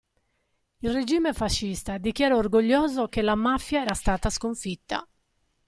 [0.81, 5.07] Il regime fascista dichiarò orgoglioso che la mafia era stata sconfitta.